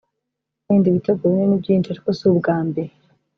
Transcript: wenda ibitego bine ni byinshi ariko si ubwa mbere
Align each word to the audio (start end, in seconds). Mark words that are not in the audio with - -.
wenda 0.65 0.87
ibitego 0.89 1.21
bine 1.31 1.45
ni 1.47 1.61
byinshi 1.61 1.87
ariko 1.89 2.09
si 2.17 2.23
ubwa 2.31 2.55
mbere 2.67 2.91